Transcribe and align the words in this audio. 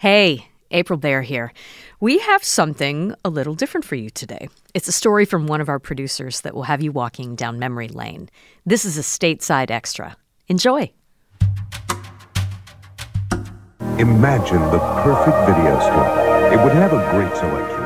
Hey, 0.00 0.48
April 0.70 0.98
Baer 0.98 1.20
here. 1.20 1.52
We 2.00 2.20
have 2.20 2.42
something 2.42 3.14
a 3.22 3.28
little 3.28 3.54
different 3.54 3.84
for 3.84 3.96
you 3.96 4.08
today. 4.08 4.48
It's 4.72 4.88
a 4.88 4.92
story 4.92 5.26
from 5.26 5.46
one 5.46 5.60
of 5.60 5.68
our 5.68 5.78
producers 5.78 6.40
that 6.40 6.54
will 6.54 6.62
have 6.62 6.80
you 6.80 6.90
walking 6.90 7.34
down 7.34 7.58
memory 7.58 7.88
lane. 7.88 8.30
This 8.64 8.86
is 8.86 8.96
a 8.96 9.02
stateside 9.02 9.70
extra. 9.70 10.16
Enjoy. 10.48 10.90
Imagine 13.98 14.62
the 14.70 14.80
perfect 15.04 15.36
video 15.46 15.78
store. 15.80 16.50
It 16.50 16.64
would 16.64 16.72
have 16.72 16.94
a 16.94 17.10
great 17.10 17.36
selection? 17.36 17.79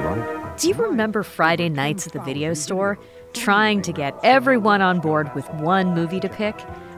Do 0.57 0.69
you 0.69 0.75
remember 0.75 1.25
Friday 1.25 1.69
nights 1.69 2.07
at 2.07 2.13
the 2.13 2.21
video 2.21 2.55
store? 2.55 2.97
Trying 3.33 3.83
to 3.83 3.93
get 3.93 4.17
everyone 4.23 4.83
on 4.83 5.01
board 5.01 5.35
with 5.35 5.53
one 5.55 5.95
movie 5.95 6.21
to 6.21 6.29
pick? 6.29 6.55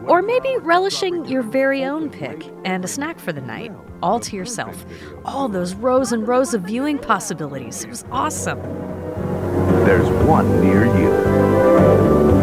Or 0.07 0.21
maybe 0.21 0.55
relishing 0.59 1.25
your 1.25 1.43
very 1.43 1.83
own 1.83 2.11
pick 2.11 2.45
and 2.67 2.85
a 2.85 2.89
snack 2.89 3.19
for 3.19 3.33
the 3.33 3.41
night, 3.41 3.73
all 4.03 4.21
to 4.21 4.37
yourself. 4.37 4.85
All 5.25 5.49
those 5.49 5.75
rows 5.75 6.13
and 6.13 6.29
rows 6.29 6.53
of 6.53 6.63
viewing 6.65 6.99
possibilities. 6.99 7.83
It 7.83 7.89
was 7.89 8.05
awesome. 8.13 8.61
There's 9.87 10.09
one 10.27 10.61
near 10.61 10.85
you. 10.85 11.09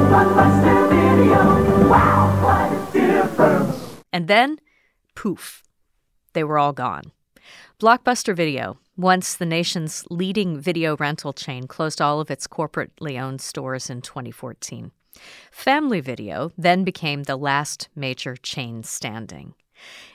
Blockbuster 0.09 0.89
Video. 0.89 1.89
Wow, 1.89 2.41
what 2.43 2.71
a 2.71 3.21
difference. 3.21 4.01
And 4.11 4.27
then, 4.27 4.57
poof, 5.13 5.61
they 6.33 6.43
were 6.43 6.57
all 6.57 6.73
gone. 6.73 7.11
Blockbuster 7.79 8.35
Video, 8.35 8.79
once 8.95 9.35
the 9.35 9.45
nation's 9.45 10.05
leading 10.09 10.59
video 10.59 10.95
rental 10.97 11.33
chain, 11.33 11.67
closed 11.67 12.01
all 12.01 12.19
of 12.19 12.29
its 12.29 12.47
corporately 12.47 13.19
owned 13.19 13.41
stores 13.41 13.89
in 13.89 14.01
2014. 14.01 14.91
Family 15.51 16.01
Video 16.01 16.51
then 16.57 16.83
became 16.83 17.23
the 17.23 17.35
last 17.35 17.89
major 17.95 18.35
chain 18.35 18.83
standing. 18.83 19.53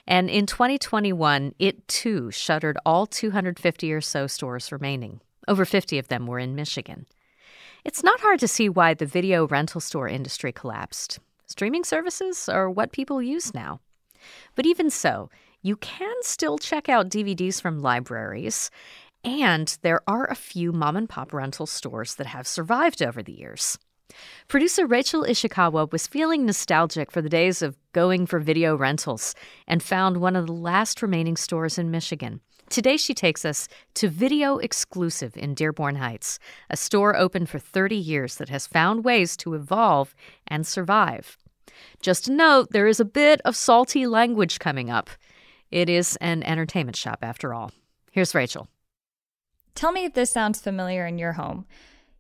And 0.07 0.31
in 0.31 0.47
2021, 0.47 1.55
it 1.59 1.87
too 1.89 2.31
shuttered 2.31 2.79
all 2.87 3.07
250 3.07 3.93
or 3.93 4.01
so 4.01 4.27
stores 4.27 4.73
remaining. 4.73 5.21
Over 5.47 5.65
50 5.65 5.99
of 5.99 6.09
them 6.09 6.27
were 6.27 6.39
in 6.39 6.55
Michigan. 6.55 7.07
It's 7.85 8.03
not 8.03 8.21
hard 8.21 8.41
to 8.41 8.49
see 8.49 8.69
why 8.69 8.95
the 8.95 9.07
video 9.07 9.47
rental 9.47 9.81
store 9.81 10.09
industry 10.09 10.53
collapsed. 10.53 11.21
Streaming 11.47 11.85
services 11.85 12.49
are 12.49 12.69
what 12.69 12.93
people 12.93 13.23
use 13.23 13.55
now. 13.55 13.81
But 14.55 14.67
even 14.67 14.91
so, 14.91 15.31
you 15.63 15.77
can 15.77 16.15
still 16.23 16.59
check 16.59 16.89
out 16.89 17.11
DVDs 17.11 17.61
from 17.61 17.83
libraries, 17.83 18.71
and 19.25 19.77
there 19.83 20.01
are 20.07 20.25
a 20.27 20.35
few 20.35 20.73
mom 20.73 20.97
and 20.97 21.09
pop 21.09 21.33
rental 21.33 21.67
stores 21.67 22.15
that 22.15 22.29
have 22.29 22.47
survived 22.47 23.03
over 23.03 23.23
the 23.23 23.33
years. 23.33 23.79
Producer 24.47 24.87
Rachel 24.87 25.25
Ishikawa 25.25 25.93
was 25.93 26.07
feeling 26.07 26.47
nostalgic 26.47 27.11
for 27.11 27.21
the 27.21 27.29
days 27.29 27.61
of 27.61 27.77
going 27.93 28.27
for 28.27 28.39
video 28.39 28.77
rentals 28.77 29.35
and 29.67 29.83
found 29.83 30.17
one 30.17 30.37
of 30.37 30.47
the 30.47 30.53
last 30.53 31.03
remaining 31.03 31.37
stores 31.37 31.79
in 31.79 31.91
Michigan. 31.91 32.41
Today, 32.71 32.97
she 32.97 33.15
takes 33.15 33.45
us 33.45 33.67
to 33.95 34.09
Video 34.09 34.59
Exclusive 34.59 35.37
in 35.37 35.55
Dearborn 35.55 35.97
Heights, 35.97 36.39
a 36.69 36.77
store 36.77 37.17
open 37.17 37.47
for 37.47 37.59
30 37.59 37.97
years 37.97 38.37
that 38.37 38.51
has 38.51 38.67
found 38.67 39.05
ways 39.05 39.37
to 39.39 39.55
evolve 39.55 40.15
and 40.47 40.67
survive. 40.67 41.39
Just 42.01 42.29
a 42.29 42.33
note 42.33 42.69
there 42.71 42.87
is 42.87 43.01
a 43.01 43.05
bit 43.07 43.41
of 43.45 43.57
salty 43.57 44.07
language 44.07 44.59
coming 44.59 44.91
up. 44.91 45.11
It 45.71 45.89
is 45.89 46.17
an 46.17 46.43
entertainment 46.43 46.97
shop, 46.97 47.19
after 47.23 47.53
all. 47.53 47.73
Here's 48.11 48.35
Rachel. 48.35 48.69
Tell 49.75 49.93
me 49.93 50.05
if 50.05 50.15
this 50.15 50.31
sounds 50.31 50.61
familiar 50.61 51.07
in 51.07 51.19
your 51.19 51.33
home. 51.33 51.67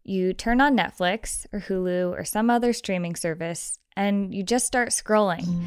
You 0.04 0.32
turn 0.32 0.60
on 0.60 0.76
Netflix 0.76 1.46
or 1.52 1.60
Hulu 1.60 2.18
or 2.18 2.24
some 2.24 2.50
other 2.50 2.72
streaming 2.72 3.16
service 3.16 3.78
and 3.96 4.32
you 4.32 4.44
just 4.44 4.64
start 4.64 4.90
scrolling 4.90 5.64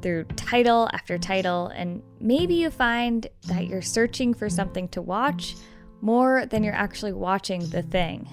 through 0.00 0.24
title 0.36 0.88
after 0.92 1.16
title, 1.18 1.68
and 1.68 2.02
maybe 2.20 2.54
you 2.54 2.70
find 2.70 3.26
that 3.46 3.66
you're 3.66 3.82
searching 3.82 4.34
for 4.34 4.48
something 4.50 4.88
to 4.88 5.00
watch 5.00 5.54
more 6.00 6.46
than 6.46 6.62
you're 6.62 6.74
actually 6.74 7.12
watching 7.12 7.66
the 7.70 7.82
thing. 7.82 8.28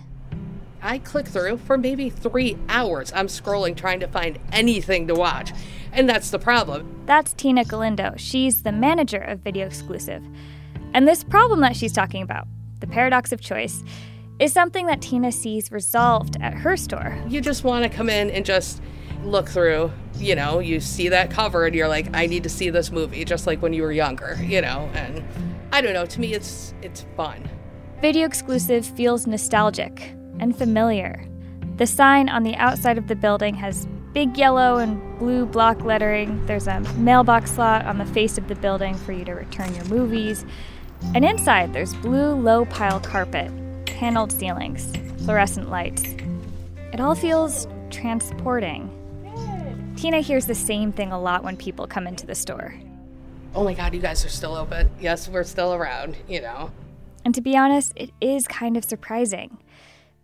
I 0.81 0.97
click 0.97 1.27
through 1.27 1.57
for 1.57 1.77
maybe 1.77 2.09
three 2.09 2.57
hours. 2.67 3.11
I'm 3.13 3.27
scrolling 3.27 3.75
trying 3.75 3.99
to 3.99 4.07
find 4.07 4.39
anything 4.51 5.07
to 5.07 5.13
watch. 5.13 5.51
And 5.93 6.09
that's 6.09 6.31
the 6.31 6.39
problem. 6.39 7.03
That's 7.05 7.33
Tina 7.33 7.65
Galindo. 7.65 8.13
She's 8.17 8.63
the 8.63 8.71
manager 8.71 9.19
of 9.19 9.39
Video 9.39 9.65
Exclusive. 9.65 10.23
And 10.93 11.07
this 11.07 11.23
problem 11.23 11.61
that 11.61 11.75
she's 11.75 11.93
talking 11.93 12.23
about, 12.23 12.47
the 12.79 12.87
paradox 12.87 13.31
of 13.31 13.41
choice, 13.41 13.83
is 14.39 14.51
something 14.51 14.87
that 14.87 15.01
Tina 15.01 15.31
sees 15.31 15.71
resolved 15.71 16.37
at 16.41 16.53
her 16.53 16.75
store. 16.75 17.21
You 17.27 17.41
just 17.41 17.63
want 17.63 17.83
to 17.83 17.89
come 17.89 18.09
in 18.09 18.31
and 18.31 18.45
just 18.45 18.81
look 19.23 19.47
through, 19.47 19.91
you 20.15 20.35
know, 20.35 20.59
you 20.59 20.79
see 20.79 21.09
that 21.09 21.29
cover 21.29 21.65
and 21.65 21.75
you're 21.75 21.87
like, 21.87 22.15
I 22.15 22.25
need 22.25 22.43
to 22.43 22.49
see 22.49 22.71
this 22.71 22.91
movie, 22.91 23.23
just 23.23 23.45
like 23.45 23.61
when 23.61 23.71
you 23.71 23.83
were 23.83 23.91
younger, 23.91 24.39
you 24.41 24.61
know, 24.61 24.89
and 24.95 25.23
I 25.71 25.81
don't 25.81 25.93
know, 25.93 26.07
to 26.07 26.19
me 26.19 26.33
it's 26.33 26.73
it's 26.81 27.05
fun. 27.15 27.47
Video 28.01 28.25
exclusive 28.25 28.83
feels 28.83 29.27
nostalgic 29.27 30.15
and 30.41 30.57
familiar. 30.57 31.25
The 31.77 31.87
sign 31.87 32.27
on 32.27 32.43
the 32.43 32.55
outside 32.55 32.97
of 32.97 33.07
the 33.07 33.15
building 33.15 33.55
has 33.55 33.87
big 34.13 34.37
yellow 34.37 34.77
and 34.77 35.17
blue 35.19 35.45
block 35.45 35.81
lettering. 35.83 36.45
There's 36.45 36.67
a 36.67 36.81
mailbox 36.97 37.51
slot 37.51 37.85
on 37.85 37.97
the 37.97 38.05
face 38.05 38.37
of 38.37 38.47
the 38.49 38.55
building 38.55 38.95
for 38.95 39.13
you 39.13 39.23
to 39.25 39.33
return 39.33 39.73
your 39.73 39.85
movies. 39.85 40.45
And 41.15 41.23
inside, 41.23 41.73
there's 41.73 41.93
blue 41.95 42.33
low 42.33 42.65
pile 42.65 42.99
carpet 42.99 43.51
paneled 43.85 44.31
ceilings, 44.31 44.91
fluorescent 45.23 45.69
lights. 45.69 46.03
It 46.91 46.99
all 46.99 47.15
feels 47.15 47.67
transporting. 47.91 48.97
Tina 49.95 50.21
hears 50.21 50.47
the 50.47 50.55
same 50.55 50.91
thing 50.91 51.11
a 51.11 51.19
lot 51.19 51.43
when 51.43 51.55
people 51.55 51.85
come 51.85 52.07
into 52.07 52.25
the 52.25 52.33
store. 52.33 52.73
Oh 53.53 53.63
my 53.63 53.73
god, 53.73 53.93
you 53.93 53.99
guys 53.99 54.25
are 54.25 54.29
still 54.29 54.55
open. 54.55 54.89
Yes, 54.99 55.29
we're 55.29 55.43
still 55.43 55.73
around, 55.73 56.17
you 56.27 56.41
know. 56.41 56.71
And 57.23 57.35
to 57.35 57.41
be 57.41 57.55
honest, 57.55 57.93
it 57.95 58.09
is 58.19 58.47
kind 58.47 58.75
of 58.75 58.83
surprising. 58.83 59.57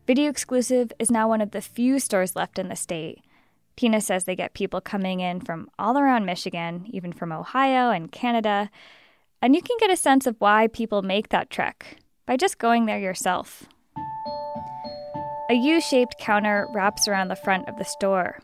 Video 0.07 0.29
Exclusive 0.29 0.93
is 0.99 1.11
now 1.11 1.27
one 1.27 1.41
of 1.41 1.51
the 1.51 1.59
few 1.59 1.99
stores 1.99 2.33
left 2.33 2.57
in 2.57 2.69
the 2.69 2.77
state. 2.77 3.19
Tina 3.75 3.99
says 3.99 4.23
they 4.23 4.37
get 4.37 4.53
people 4.53 4.79
coming 4.79 5.19
in 5.19 5.41
from 5.41 5.69
all 5.77 5.97
around 5.97 6.25
Michigan, 6.25 6.85
even 6.87 7.11
from 7.11 7.33
Ohio 7.33 7.89
and 7.89 8.09
Canada. 8.09 8.71
And 9.41 9.53
you 9.53 9.61
can 9.61 9.75
get 9.81 9.91
a 9.91 9.97
sense 9.97 10.25
of 10.25 10.37
why 10.39 10.67
people 10.67 11.01
make 11.01 11.27
that 11.27 11.49
trek 11.49 11.97
by 12.25 12.37
just 12.37 12.57
going 12.57 12.85
there 12.85 12.97
yourself. 12.97 13.65
A 15.49 15.55
U 15.55 15.81
shaped 15.81 16.15
counter 16.21 16.67
wraps 16.73 17.09
around 17.09 17.27
the 17.27 17.35
front 17.35 17.67
of 17.67 17.77
the 17.77 17.83
store. 17.83 18.39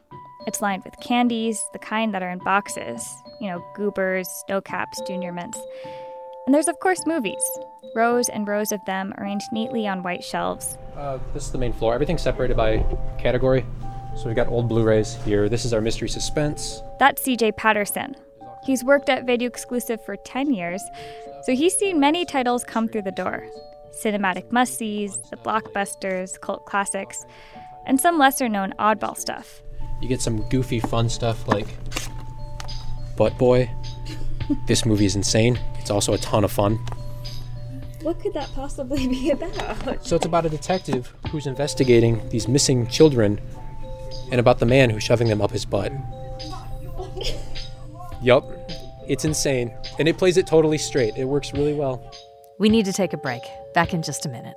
It's 0.46 0.62
lined 0.62 0.84
with 0.84 1.00
candies, 1.00 1.66
the 1.72 1.80
kind 1.80 2.14
that 2.14 2.22
are 2.22 2.30
in 2.30 2.40
boxes, 2.40 3.08
you 3.40 3.50
know, 3.50 3.64
goobers, 3.74 4.28
Sno-Caps, 4.48 5.00
junior 5.08 5.32
mints. 5.32 5.58
And 6.46 6.54
there's, 6.54 6.68
of 6.68 6.80
course, 6.80 7.06
movies. 7.06 7.44
Rows 7.96 8.30
and 8.30 8.48
rows 8.48 8.72
of 8.72 8.84
them 8.86 9.14
arranged 9.18 9.48
neatly 9.52 9.88
on 9.88 10.04
white 10.04 10.24
shelves. 10.24 10.78
Uh, 10.96 11.20
this 11.34 11.46
is 11.46 11.52
the 11.52 11.58
main 11.58 11.74
floor. 11.74 11.94
Everything's 11.94 12.22
separated 12.22 12.58
by 12.58 12.86
category. 13.18 13.66
So 14.16 14.28
we've 14.28 14.36
got 14.36 14.48
old 14.48 14.70
Blu 14.70 14.84
rays 14.84 15.16
here. 15.26 15.50
This 15.50 15.66
is 15.66 15.74
our 15.74 15.82
mystery 15.82 16.10
suspense. 16.10 16.82
That's 17.00 17.24
CJ 17.24 17.58
Patterson. 17.58 18.16
He's 18.66 18.84
worked 18.84 19.10
at 19.10 19.26
Video 19.26 19.48
Exclusive 19.48 20.04
for 20.06 20.16
10 20.16 20.54
years, 20.54 20.82
so 21.44 21.54
he's 21.54 21.76
seen 21.76 22.00
many 22.00 22.26
titles 22.26 22.64
come 22.64 22.88
through 22.88 23.02
the 23.02 23.12
door 23.12 23.46
cinematic 23.94 24.52
must 24.52 24.76
sees, 24.78 25.18
the 25.30 25.38
blockbusters, 25.38 26.40
cult 26.40 26.66
classics, 26.66 27.26
and 27.86 28.00
some 28.00 28.18
lesser 28.18 28.50
known 28.50 28.74
oddball 28.80 29.18
stuff. 29.18 29.62
You 30.02 30.08
get 30.08 30.22
some 30.22 30.48
goofy, 30.50 30.80
fun 30.80 31.10
stuff 31.10 31.48
like 31.48 31.68
Butt 33.16 33.38
Boy. 33.38 33.70
this 34.68 34.86
movie 34.86 35.06
is 35.06 35.16
insane. 35.16 35.60
It's 35.84 35.92
also 35.92 36.14
a 36.14 36.18
ton 36.18 36.46
of 36.46 36.52
fun. 36.54 36.80
What 38.04 38.18
could 38.22 38.34
that 38.36 38.50
possibly 38.56 39.06
be 39.06 39.32
about? 39.32 40.08
So 40.08 40.16
it's 40.16 40.26
about 40.26 40.46
a 40.46 40.50
detective 40.50 41.14
who's 41.30 41.46
investigating 41.46 42.22
these 42.30 42.48
missing 42.48 42.88
children 42.88 43.42
and 44.32 44.40
about 44.40 44.60
the 44.60 44.66
man 44.66 44.90
who's 44.90 45.04
shoving 45.04 45.28
them 45.28 45.42
up 45.42 45.52
his 45.52 45.66
butt. 45.66 45.92
yup. 48.22 48.46
It's 49.10 49.26
insane. 49.26 49.74
And 50.00 50.08
it 50.08 50.18
plays 50.18 50.38
it 50.38 50.48
totally 50.48 50.78
straight. 50.78 51.18
It 51.18 51.26
works 51.26 51.52
really 51.52 51.74
well. 51.74 52.02
We 52.60 52.70
need 52.70 52.86
to 52.86 52.94
take 52.94 53.12
a 53.12 53.18
break. 53.18 53.44
Back 53.74 53.94
in 53.94 54.04
just 54.04 54.26
a 54.26 54.30
minute. 54.30 54.56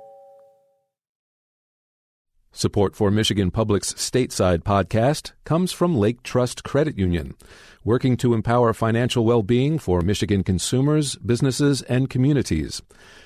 Support 2.57 2.95
for 2.95 3.11
Michigan 3.11 3.51
Public's 3.51 3.93
Stateside 3.93 4.63
podcast 4.63 5.33
comes 5.43 5.71
from 5.71 5.95
Lake 5.95 6.23
Trust 6.23 6.63
Credit 6.63 6.97
Union, 6.97 7.35
working 7.83 8.17
to 8.17 8.33
empower 8.33 8.73
financial 8.73 9.23
well 9.23 9.43
being 9.43 9.77
for 9.77 10.01
Michigan 10.01 10.43
consumers, 10.43 11.17
businesses, 11.17 11.83
and 11.83 12.09
communities. 12.09 12.81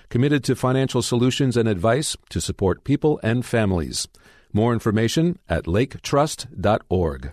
Committed 0.10 0.44
to 0.44 0.54
financial 0.54 1.02
solutions 1.02 1.56
and 1.56 1.70
advice 1.70 2.18
to 2.30 2.42
support 2.42 2.84
people 2.84 3.22
and 3.24 3.46
families. 3.46 4.06
More 4.52 4.74
information 4.74 5.40
at 5.48 5.64
laketrust.org. 5.64 7.32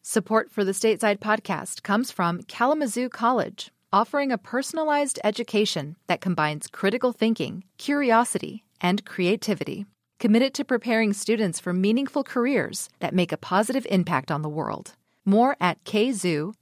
Support 0.00 0.50
for 0.50 0.64
the 0.64 0.72
Stateside 0.72 1.18
podcast 1.18 1.82
comes 1.82 2.10
from 2.10 2.40
Kalamazoo 2.44 3.10
College, 3.10 3.70
offering 3.92 4.32
a 4.32 4.38
personalized 4.38 5.20
education 5.24 5.96
that 6.06 6.22
combines 6.22 6.68
critical 6.68 7.12
thinking, 7.12 7.64
curiosity, 7.76 8.64
and 8.80 9.04
creativity 9.04 9.84
committed 10.24 10.54
to 10.54 10.64
preparing 10.64 11.12
students 11.12 11.60
for 11.60 11.74
meaningful 11.74 12.24
careers 12.24 12.88
that 13.00 13.12
make 13.12 13.30
a 13.30 13.36
positive 13.36 13.86
impact 13.90 14.30
on 14.30 14.40
the 14.40 14.48
world. 14.48 14.94
More 15.26 15.54
at 15.60 15.84
kzoo.edu. 15.84 16.56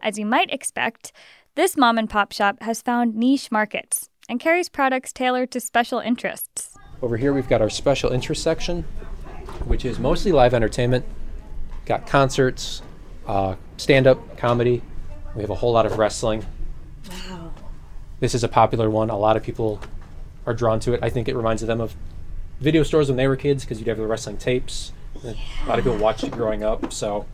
as 0.00 0.18
you 0.18 0.24
might 0.24 0.50
expect, 0.50 1.12
this 1.56 1.76
mom 1.76 1.98
and 1.98 2.08
pop 2.08 2.32
shop 2.32 2.62
has 2.62 2.80
found 2.80 3.14
niche 3.14 3.52
markets 3.52 4.08
and 4.30 4.40
carries 4.40 4.70
products 4.70 5.12
tailored 5.12 5.50
to 5.50 5.60
special 5.60 5.98
interests. 5.98 6.74
Over 7.02 7.18
here, 7.18 7.34
we've 7.34 7.48
got 7.50 7.60
our 7.60 7.68
special 7.68 8.12
interest 8.12 8.42
section, 8.42 8.84
which 9.66 9.84
is 9.84 9.98
mostly 9.98 10.32
live 10.32 10.54
entertainment. 10.54 11.04
Got 11.84 12.06
concerts, 12.06 12.80
uh, 13.26 13.56
stand 13.76 14.06
up 14.06 14.38
comedy. 14.38 14.80
We 15.34 15.42
have 15.42 15.50
a 15.50 15.54
whole 15.56 15.72
lot 15.72 15.84
of 15.84 15.98
wrestling. 15.98 16.46
Wow. 18.16 18.20
This 18.20 18.34
is 18.34 18.42
a 18.42 18.48
popular 18.48 18.88
one. 18.88 19.10
A 19.10 19.18
lot 19.18 19.36
of 19.36 19.42
people 19.42 19.80
are 20.46 20.54
drawn 20.54 20.80
to 20.80 20.94
it. 20.94 21.00
I 21.02 21.10
think 21.10 21.28
it 21.28 21.36
reminds 21.36 21.60
them 21.62 21.80
of 21.80 21.94
video 22.60 22.82
stores 22.82 23.08
when 23.08 23.16
they 23.16 23.28
were 23.28 23.36
kids 23.36 23.64
because 23.64 23.78
you'd 23.78 23.88
have 23.88 23.98
the 23.98 24.06
wrestling 24.06 24.38
tapes. 24.38 24.92
Yeah. 25.22 25.34
A 25.64 25.68
lot 25.68 25.78
of 25.78 25.84
people 25.84 25.98
watched 25.98 26.24
it 26.24 26.30
growing 26.30 26.64
up. 26.64 26.92
So 26.92 27.26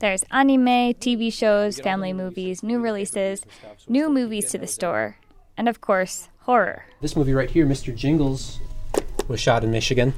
there's 0.00 0.24
anime, 0.30 0.94
TV 0.94 1.32
shows, 1.32 1.80
family 1.80 2.12
movies, 2.12 2.62
new 2.62 2.78
releases, 2.80 3.42
new 3.88 4.10
movies 4.10 4.50
to 4.50 4.58
the 4.58 4.66
store, 4.66 5.16
and 5.56 5.68
of 5.68 5.80
course, 5.80 6.28
horror. 6.40 6.84
This 7.00 7.16
movie 7.16 7.32
right 7.32 7.50
here, 7.50 7.66
Mr. 7.66 7.94
Jingles, 7.96 8.60
was 9.28 9.40
shot 9.40 9.64
in 9.64 9.70
Michigan. 9.70 10.12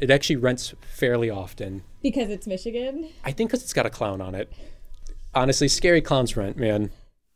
It 0.00 0.10
actually 0.10 0.36
rents 0.36 0.74
fairly 0.82 1.30
often. 1.30 1.82
Because 2.02 2.28
it's 2.28 2.46
Michigan? 2.46 3.08
I 3.24 3.32
think 3.32 3.50
because 3.50 3.62
it's 3.62 3.72
got 3.72 3.86
a 3.86 3.90
clown 3.90 4.20
on 4.20 4.34
it. 4.34 4.52
Honestly, 5.34 5.68
scary 5.68 6.02
clowns 6.02 6.36
rent, 6.36 6.58
man. 6.58 6.90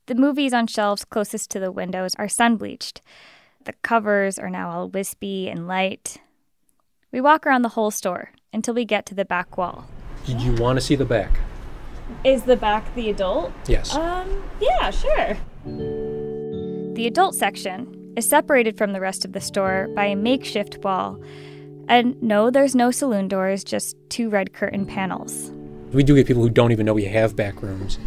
The 0.06 0.14
movies 0.14 0.52
on 0.52 0.68
shelves 0.68 1.04
closest 1.04 1.50
to 1.50 1.58
the 1.58 1.72
windows 1.72 2.14
are 2.14 2.28
sun 2.28 2.56
bleached. 2.56 3.02
The 3.64 3.72
covers 3.82 4.38
are 4.38 4.48
now 4.48 4.70
all 4.70 4.88
wispy 4.88 5.48
and 5.48 5.66
light. 5.66 6.18
We 7.10 7.20
walk 7.20 7.44
around 7.44 7.62
the 7.62 7.70
whole 7.70 7.90
store 7.90 8.30
until 8.52 8.72
we 8.72 8.84
get 8.84 9.04
to 9.06 9.16
the 9.16 9.24
back 9.24 9.58
wall. 9.58 9.88
Did 10.24 10.40
you 10.40 10.54
want 10.54 10.76
to 10.78 10.80
see 10.80 10.94
the 10.94 11.04
back? 11.04 11.40
Is 12.22 12.44
the 12.44 12.54
back 12.54 12.94
the 12.94 13.10
adult? 13.10 13.52
Yes. 13.66 13.96
Um, 13.96 14.44
yeah, 14.60 14.90
sure. 14.90 15.36
The 15.64 17.06
adult 17.08 17.34
section 17.34 18.14
is 18.16 18.28
separated 18.28 18.78
from 18.78 18.92
the 18.92 19.00
rest 19.00 19.24
of 19.24 19.32
the 19.32 19.40
store 19.40 19.88
by 19.96 20.04
a 20.04 20.14
makeshift 20.14 20.78
wall. 20.84 21.20
And 21.88 22.20
no, 22.22 22.48
there's 22.48 22.76
no 22.76 22.92
saloon 22.92 23.26
doors, 23.26 23.64
just 23.64 23.96
two 24.08 24.30
red 24.30 24.52
curtain 24.52 24.86
panels. 24.86 25.50
We 25.92 26.04
do 26.04 26.14
get 26.14 26.28
people 26.28 26.42
who 26.42 26.50
don't 26.50 26.70
even 26.70 26.86
know 26.86 26.94
we 26.94 27.06
have 27.06 27.34
back 27.34 27.60
rooms. 27.60 27.98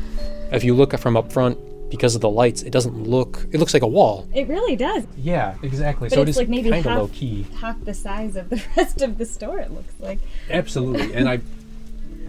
If 0.54 0.63
you 0.63 0.74
look 0.74 0.98
from 0.98 1.18
up 1.18 1.31
front, 1.31 1.57
because 1.89 2.15
of 2.15 2.21
the 2.21 2.30
lights, 2.30 2.62
it 2.62 2.71
doesn't 2.71 3.07
look. 3.07 3.47
It 3.51 3.59
looks 3.59 3.74
like 3.74 3.83
a 3.83 3.88
wall. 3.88 4.27
It 4.33 4.47
really 4.47 4.75
does. 4.75 5.06
Yeah, 5.18 5.56
exactly. 5.63 6.09
But 6.09 6.15
so 6.15 6.21
it's 6.21 6.30
it 6.30 6.31
is 6.31 6.38
like 6.38 6.50
maybe 6.50 6.69
kind 6.69 6.86
of 6.86 6.91
half, 6.91 7.00
low 7.00 7.07
key. 7.07 7.47
half 7.59 7.83
the 7.83 7.94
size 7.94 8.36
of 8.36 8.50
the 8.50 8.63
rest 8.77 9.01
of 9.01 9.18
the 9.18 9.25
store. 9.25 9.59
It 9.59 9.71
looks 9.71 9.94
like. 10.00 10.19
Absolutely, 10.50 11.13
and 11.13 11.27
I 11.27 11.41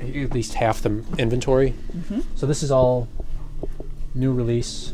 at 0.01 0.33
least 0.33 0.55
half 0.55 0.83
the 0.83 1.05
inventory. 1.19 1.75
Mm-hmm. 1.95 2.21
So 2.35 2.47
this 2.47 2.63
is 2.63 2.71
all 2.71 3.09
new 4.15 4.33
release. 4.33 4.93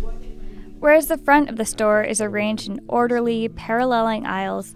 Whereas 0.78 1.06
the 1.06 1.18
front 1.18 1.48
of 1.48 1.56
the 1.56 1.64
store 1.64 2.02
is 2.02 2.20
arranged 2.20 2.68
in 2.68 2.80
orderly, 2.88 3.48
paralleling 3.48 4.26
aisles, 4.26 4.74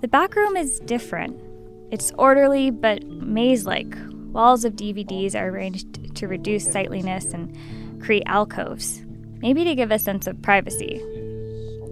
the 0.00 0.08
back 0.08 0.34
room 0.34 0.56
is 0.56 0.80
different. 0.80 1.38
It's 1.90 2.10
orderly 2.12 2.70
but 2.70 3.04
maze 3.04 3.66
like. 3.66 3.94
Walls 4.32 4.64
of 4.64 4.74
DVDs 4.74 5.34
are 5.34 5.48
arranged 5.48 6.16
to 6.16 6.26
reduce 6.26 6.64
sightliness 6.70 7.26
and 7.26 8.02
create 8.02 8.22
alcoves, 8.24 9.04
maybe 9.42 9.64
to 9.64 9.74
give 9.74 9.90
a 9.90 9.98
sense 9.98 10.26
of 10.26 10.40
privacy. 10.40 11.02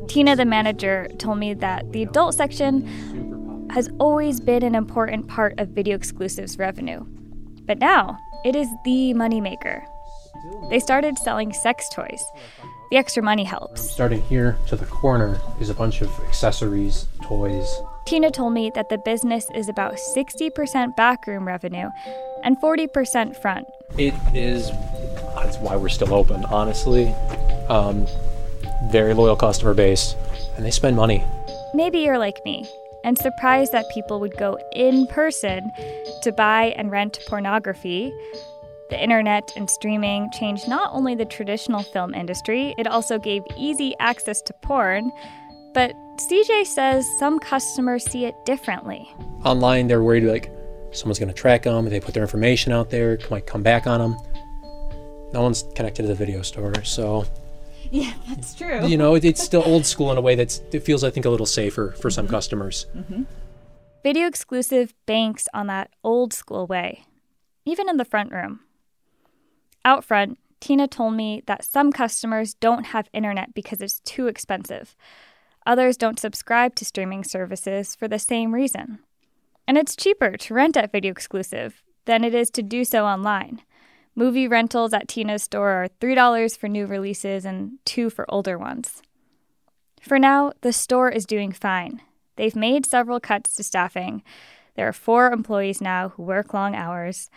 Tina, 0.08 0.34
the 0.34 0.44
manager, 0.44 1.08
told 1.18 1.38
me 1.38 1.54
that 1.54 1.92
the 1.92 2.02
adult 2.02 2.34
section 2.34 3.68
has 3.70 3.88
always 3.98 4.40
been 4.40 4.62
an 4.62 4.74
important 4.74 5.28
part 5.28 5.58
of 5.58 5.68
Video 5.68 5.94
Exclusives 5.96 6.58
revenue. 6.58 7.04
But 7.66 7.78
now, 7.78 8.18
it 8.44 8.56
is 8.56 8.68
the 8.84 9.12
moneymaker. 9.14 9.84
They 10.70 10.80
started 10.80 11.18
selling 11.18 11.52
sex 11.52 11.88
toys. 11.92 12.24
The 12.90 12.96
extra 12.96 13.22
money 13.22 13.44
helps. 13.44 13.88
Starting 13.88 14.22
here 14.22 14.56
to 14.66 14.74
the 14.74 14.86
corner 14.86 15.40
is 15.60 15.70
a 15.70 15.74
bunch 15.74 16.00
of 16.00 16.10
accessories, 16.26 17.06
toys. 17.22 17.72
Tina 18.06 18.30
told 18.32 18.52
me 18.52 18.72
that 18.74 18.88
the 18.88 18.98
business 18.98 19.46
is 19.54 19.68
about 19.68 19.94
60% 19.94 20.96
backroom 20.96 21.46
revenue 21.46 21.88
and 22.42 22.60
40% 22.60 23.40
front. 23.40 23.66
It 23.96 24.14
is, 24.34 24.70
that's 25.34 25.58
why 25.58 25.76
we're 25.76 25.88
still 25.88 26.14
open, 26.14 26.44
honestly. 26.46 27.14
Um, 27.68 28.06
very 28.90 29.14
loyal 29.14 29.36
customer 29.36 29.74
base, 29.74 30.14
and 30.56 30.64
they 30.64 30.70
spend 30.70 30.96
money. 30.96 31.24
Maybe 31.74 31.98
you're 31.98 32.18
like 32.18 32.44
me 32.44 32.68
and 33.04 33.16
surprised 33.18 33.72
that 33.72 33.88
people 33.90 34.20
would 34.20 34.36
go 34.36 34.58
in 34.72 35.06
person 35.06 35.70
to 36.22 36.32
buy 36.32 36.74
and 36.76 36.90
rent 36.90 37.20
pornography. 37.26 38.12
The 38.90 39.02
internet 39.02 39.52
and 39.56 39.70
streaming 39.70 40.30
changed 40.32 40.68
not 40.68 40.90
only 40.92 41.14
the 41.14 41.24
traditional 41.24 41.82
film 41.82 42.14
industry, 42.14 42.74
it 42.76 42.86
also 42.86 43.18
gave 43.18 43.42
easy 43.56 43.94
access 44.00 44.42
to 44.42 44.52
porn. 44.62 45.10
But 45.72 45.94
CJ 46.16 46.66
says 46.66 47.06
some 47.18 47.38
customers 47.38 48.04
see 48.04 48.24
it 48.24 48.34
differently. 48.44 49.08
Online, 49.44 49.86
they're 49.86 50.02
worried 50.02 50.24
like 50.24 50.50
someone's 50.92 51.20
going 51.20 51.28
to 51.28 51.34
track 51.34 51.62
them, 51.62 51.88
they 51.88 52.00
put 52.00 52.14
their 52.14 52.24
information 52.24 52.72
out 52.72 52.90
there, 52.90 53.18
might 53.30 53.46
come 53.46 53.62
back 53.62 53.86
on 53.86 54.00
them. 54.00 54.16
No 55.32 55.42
one's 55.42 55.64
connected 55.74 56.02
to 56.02 56.08
the 56.08 56.14
video 56.14 56.42
store, 56.42 56.82
so 56.84 57.24
Yeah, 57.90 58.12
that's 58.28 58.54
true. 58.54 58.86
you 58.86 58.96
know, 58.96 59.14
it, 59.14 59.24
it's 59.24 59.42
still 59.42 59.62
old 59.66 59.86
school 59.86 60.10
in 60.10 60.18
a 60.18 60.20
way 60.20 60.34
that's 60.34 60.60
it 60.72 60.80
feels 60.80 61.04
I 61.04 61.10
think 61.10 61.26
a 61.26 61.30
little 61.30 61.46
safer 61.46 61.92
for 62.00 62.10
some 62.10 62.26
mm-hmm. 62.26 62.34
customers. 62.34 62.86
Mm-hmm. 62.96 63.22
Video 64.02 64.26
exclusive 64.26 64.94
banks 65.06 65.46
on 65.52 65.66
that 65.66 65.90
old 66.02 66.32
school 66.32 66.66
way, 66.66 67.04
even 67.64 67.88
in 67.88 67.96
the 67.96 68.04
front 68.04 68.32
room. 68.32 68.60
Out 69.84 70.04
front, 70.04 70.38
Tina 70.60 70.88
told 70.88 71.14
me 71.14 71.42
that 71.46 71.64
some 71.64 71.92
customers 71.92 72.54
don't 72.54 72.86
have 72.86 73.08
internet 73.12 73.54
because 73.54 73.80
it's 73.80 74.00
too 74.00 74.26
expensive. 74.26 74.94
Others 75.66 75.96
don't 75.96 76.18
subscribe 76.18 76.74
to 76.76 76.84
streaming 76.84 77.24
services 77.24 77.94
for 77.94 78.08
the 78.08 78.18
same 78.18 78.54
reason. 78.54 79.00
And 79.66 79.78
it's 79.78 79.96
cheaper 79.96 80.36
to 80.36 80.54
rent 80.54 80.76
at 80.76 80.92
Video 80.92 81.12
Exclusive 81.12 81.82
than 82.06 82.24
it 82.24 82.34
is 82.34 82.50
to 82.50 82.62
do 82.62 82.84
so 82.84 83.04
online. 83.04 83.62
Movie 84.20 84.48
rentals 84.48 84.92
at 84.92 85.08
Tina's 85.08 85.44
store 85.44 85.70
are 85.70 85.88
$3 85.98 86.58
for 86.58 86.68
new 86.68 86.84
releases 86.84 87.46
and 87.46 87.78
2 87.86 88.10
for 88.10 88.26
older 88.28 88.58
ones. 88.58 89.00
For 90.02 90.18
now, 90.18 90.52
the 90.60 90.74
store 90.74 91.08
is 91.08 91.24
doing 91.24 91.52
fine. 91.52 92.02
They've 92.36 92.54
made 92.54 92.84
several 92.84 93.18
cuts 93.18 93.54
to 93.54 93.62
staffing. 93.62 94.22
There 94.76 94.86
are 94.86 94.92
4 94.92 95.32
employees 95.32 95.80
now 95.80 96.10
who 96.10 96.22
work 96.22 96.52
long 96.52 96.74
hours, 96.74 97.30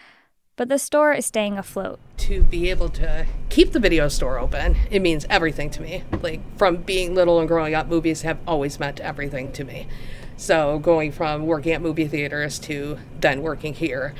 but 0.57 0.67
the 0.67 0.77
store 0.77 1.13
is 1.13 1.25
staying 1.25 1.57
afloat. 1.57 2.01
to 2.17 2.43
be 2.43 2.69
able 2.69 2.89
to 2.89 3.25
keep 3.49 3.71
the 3.71 3.79
video 3.79 4.09
store 4.09 4.37
open, 4.37 4.75
it 4.91 5.01
means 5.01 5.25
everything 5.29 5.69
to 5.69 5.81
me. 5.81 6.03
Like 6.21 6.41
from 6.57 6.77
being 6.77 7.15
little 7.15 7.39
and 7.39 7.47
growing 7.47 7.73
up, 7.73 7.87
movies 7.87 8.23
have 8.23 8.39
always 8.45 8.77
meant 8.77 8.99
everything 8.99 9.53
to 9.53 9.63
me. 9.63 9.87
So 10.35 10.79
going 10.79 11.13
from 11.13 11.45
working 11.45 11.71
at 11.71 11.81
movie 11.81 12.07
theaters 12.09 12.59
to 12.59 12.99
then 13.21 13.41
working 13.41 13.73
here, 13.73 14.13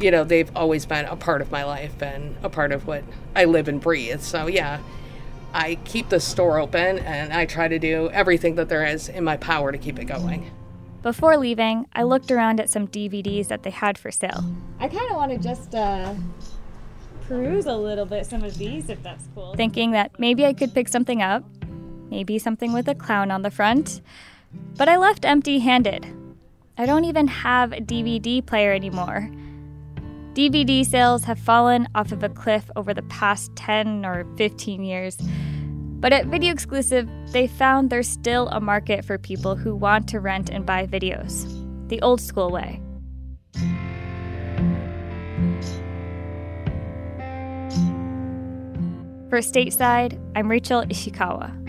you 0.00 0.10
know, 0.10 0.24
they've 0.24 0.50
always 0.54 0.86
been 0.86 1.04
a 1.06 1.16
part 1.16 1.40
of 1.40 1.50
my 1.50 1.64
life 1.64 2.02
and 2.02 2.36
a 2.42 2.48
part 2.48 2.72
of 2.72 2.86
what 2.86 3.04
I 3.34 3.44
live 3.44 3.68
and 3.68 3.80
breathe. 3.80 4.20
So 4.20 4.46
yeah, 4.46 4.80
I 5.52 5.76
keep 5.84 6.08
the 6.08 6.20
store 6.20 6.58
open 6.58 6.98
and 6.98 7.32
I 7.32 7.46
try 7.46 7.68
to 7.68 7.78
do 7.78 8.10
everything 8.10 8.56
that 8.56 8.68
there 8.68 8.84
is 8.84 9.08
in 9.08 9.24
my 9.24 9.36
power 9.36 9.72
to 9.72 9.78
keep 9.78 9.98
it 9.98 10.04
going. 10.04 10.50
Before 11.02 11.36
leaving, 11.36 11.86
I 11.92 12.02
looked 12.02 12.30
around 12.30 12.60
at 12.60 12.68
some 12.68 12.88
DVDs 12.88 13.48
that 13.48 13.62
they 13.62 13.70
had 13.70 13.96
for 13.96 14.10
sale. 14.10 14.44
I 14.80 14.88
kind 14.88 15.08
of 15.10 15.16
want 15.16 15.30
to 15.30 15.38
just 15.38 15.74
uh, 15.74 16.14
peruse 17.28 17.66
a 17.66 17.76
little 17.76 18.06
bit 18.06 18.26
some 18.26 18.42
of 18.42 18.58
these, 18.58 18.90
if 18.90 19.02
that's 19.02 19.24
cool. 19.34 19.54
thinking 19.54 19.92
that 19.92 20.18
maybe 20.18 20.44
I 20.44 20.52
could 20.52 20.74
pick 20.74 20.88
something 20.88 21.22
up, 21.22 21.44
maybe 22.10 22.38
something 22.38 22.72
with 22.72 22.88
a 22.88 22.94
clown 22.94 23.30
on 23.30 23.42
the 23.42 23.50
front. 23.50 24.00
But 24.76 24.88
I 24.88 24.96
left 24.96 25.24
empty 25.24 25.60
handed. 25.60 26.06
I 26.76 26.86
don't 26.86 27.04
even 27.04 27.28
have 27.28 27.72
a 27.72 27.80
DVD 27.80 28.44
player 28.44 28.72
anymore. 28.72 29.30
DVD 30.36 30.84
sales 30.84 31.24
have 31.24 31.38
fallen 31.38 31.88
off 31.94 32.12
of 32.12 32.22
a 32.22 32.28
cliff 32.28 32.70
over 32.76 32.92
the 32.92 33.00
past 33.04 33.56
10 33.56 34.04
or 34.04 34.26
15 34.36 34.84
years. 34.84 35.16
But 35.16 36.12
at 36.12 36.26
Video 36.26 36.52
Exclusive, 36.52 37.08
they 37.32 37.46
found 37.46 37.88
there's 37.88 38.06
still 38.06 38.48
a 38.48 38.60
market 38.60 39.02
for 39.02 39.16
people 39.16 39.56
who 39.56 39.74
want 39.74 40.06
to 40.10 40.20
rent 40.20 40.50
and 40.50 40.66
buy 40.66 40.86
videos, 40.86 41.48
the 41.88 42.02
old 42.02 42.20
school 42.20 42.50
way. 42.50 42.82
For 49.30 49.38
Stateside, 49.38 50.20
I'm 50.36 50.50
Rachel 50.50 50.82
Ishikawa. 50.82 51.65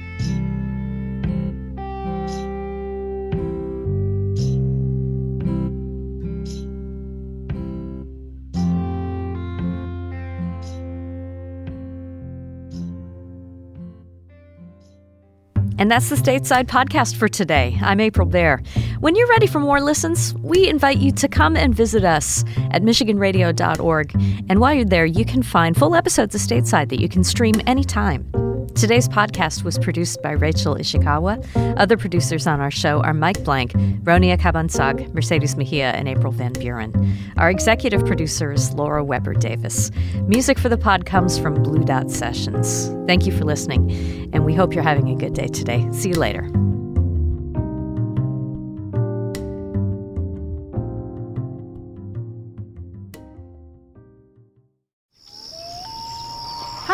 And 15.87 15.91
that's 15.93 16.09
the 16.09 16.17
Stateside 16.17 16.65
Podcast 16.65 17.15
for 17.15 17.29
today. 17.29 17.77
I'm 17.81 18.01
April 18.01 18.27
Baer. 18.27 18.61
When 18.99 19.15
you're 19.15 19.29
ready 19.29 19.47
for 19.47 19.61
more 19.61 19.79
listens, 19.79 20.33
we 20.33 20.67
invite 20.67 20.97
you 20.97 21.13
to 21.13 21.29
come 21.29 21.55
and 21.55 21.73
visit 21.73 22.03
us 22.03 22.43
at 22.71 22.81
MichiganRadio.org. 22.81 24.11
And 24.49 24.59
while 24.59 24.73
you're 24.73 24.83
there, 24.83 25.05
you 25.05 25.23
can 25.23 25.41
find 25.41 25.77
full 25.77 25.95
episodes 25.95 26.35
of 26.35 26.41
Stateside 26.41 26.89
that 26.89 26.99
you 26.99 27.07
can 27.07 27.23
stream 27.23 27.61
anytime. 27.67 28.29
Today's 28.77 29.09
podcast 29.09 29.63
was 29.63 29.79
produced 29.79 30.21
by 30.21 30.33
Rachel 30.33 30.75
Ishikawa. 30.75 31.75
Other 31.77 31.97
producers 31.97 32.45
on 32.45 32.61
our 32.61 32.69
show 32.69 33.01
are 33.01 33.13
Mike 33.13 33.43
Blank, 33.43 33.71
Ronia 34.03 34.37
Cabansag, 34.37 35.11
Mercedes 35.15 35.55
Mejia, 35.55 35.93
and 35.93 36.07
April 36.07 36.31
Van 36.31 36.53
Buren. 36.53 36.93
Our 37.37 37.49
executive 37.49 38.05
producer 38.05 38.51
is 38.51 38.73
Laura 38.75 39.03
Weber 39.03 39.33
Davis. 39.33 39.89
Music 40.27 40.59
for 40.59 40.69
the 40.69 40.77
pod 40.77 41.07
comes 41.07 41.39
from 41.39 41.63
Blue 41.63 41.83
Dot 41.83 42.11
Sessions. 42.11 42.89
Thank 43.07 43.25
you 43.25 43.35
for 43.35 43.45
listening, 43.45 44.29
and 44.31 44.45
we 44.45 44.53
hope 44.53 44.75
you're 44.75 44.83
having 44.83 45.09
a 45.09 45.15
good 45.15 45.33
day 45.33 45.47
today. 45.47 45.87
See 45.91 46.09
you 46.09 46.15
later. 46.15 46.47